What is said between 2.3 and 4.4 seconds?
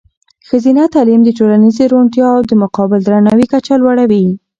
او د متقابل درناوي کچه لوړوي.